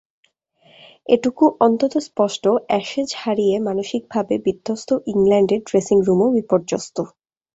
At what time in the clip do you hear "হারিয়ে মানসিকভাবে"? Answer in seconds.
3.17-4.35